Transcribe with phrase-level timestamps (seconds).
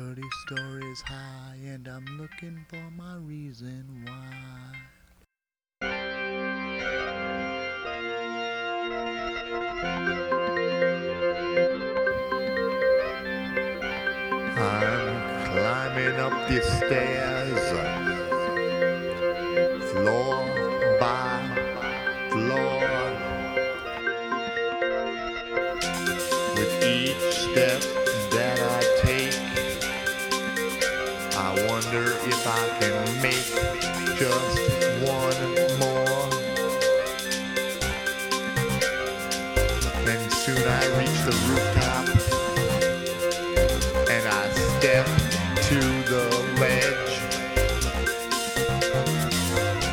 [0.00, 4.72] 30 stories high, and I'm looking for my reason why.
[14.56, 17.68] I'm climbing up the stairs,
[19.90, 20.46] floor
[20.98, 21.42] by
[22.30, 22.80] floor.
[26.56, 27.99] With each step
[31.92, 33.50] wonder if I can make
[34.16, 34.58] just
[35.02, 35.40] one
[35.80, 36.30] more.
[40.04, 42.06] Then soon I reach the rooftop
[44.08, 45.06] and I step
[45.66, 45.80] to
[46.12, 46.26] the
[46.60, 47.12] ledge.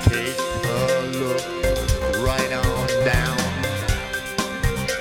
[0.06, 0.82] Take a
[1.18, 1.44] look
[2.24, 3.40] right on down,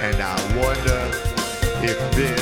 [0.01, 1.01] and I wonder
[1.85, 2.36] if this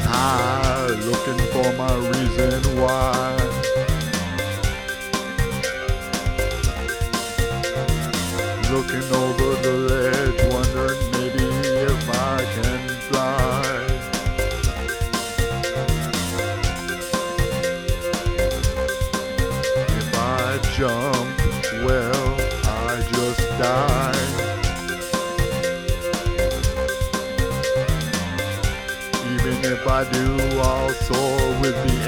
[0.00, 3.36] high, looking for my reason why.
[8.72, 11.44] Looking over the ledge, wondering maybe
[11.90, 13.62] if I can fly.
[19.98, 21.11] If I jump,
[30.02, 30.36] I do,
[30.94, 32.01] soar with the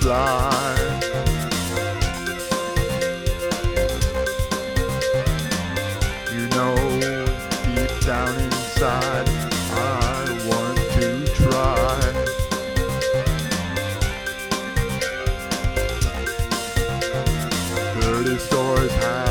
[0.00, 0.76] fly.
[6.32, 6.74] You know,
[7.66, 12.00] deep down inside, I want to try.
[18.00, 19.29] Thirty stories high,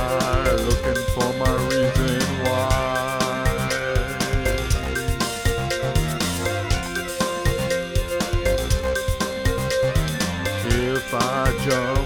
[11.61, 11.98] If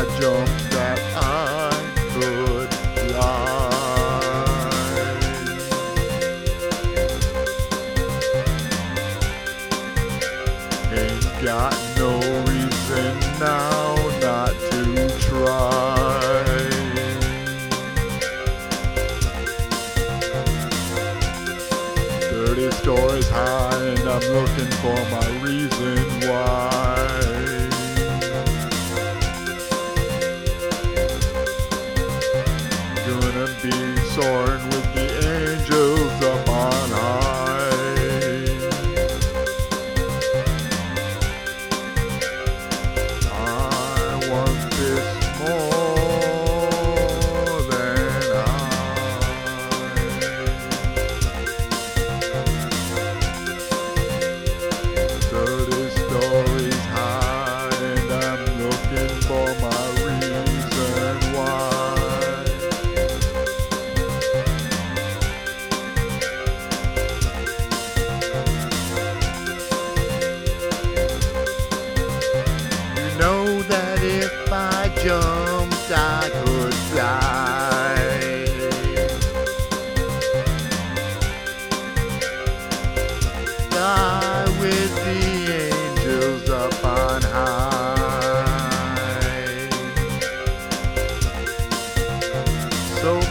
[0.00, 1.76] I jump that I
[2.14, 3.60] could fly.
[10.90, 12.12] Ain't got no
[12.48, 14.82] reason now not to
[15.20, 16.56] try.
[22.30, 27.09] Thirty stories high, and I'm looking for my reason why.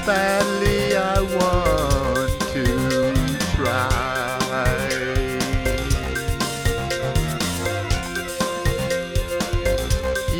[0.06, 2.66] badly I want to
[3.56, 4.00] try.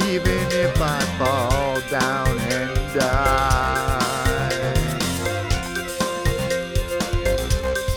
[0.08, 4.74] Even if I fall down and die,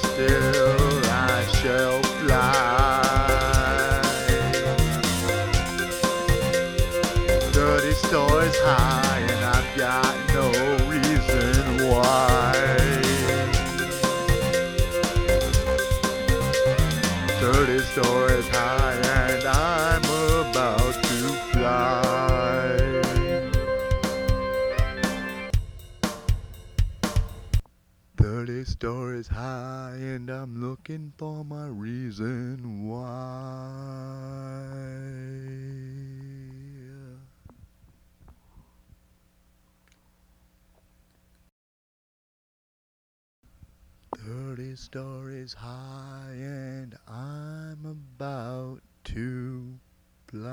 [0.02, 3.02] still I shall fly.
[7.52, 9.01] Dirty stories high.
[17.64, 20.02] 30 stories high, and I'm
[20.50, 22.76] about to fly.
[28.16, 34.22] Thirty stories high, and I'm looking for my reason why.
[44.24, 49.80] Thirty stories high, and I'm about to
[50.28, 50.52] fly.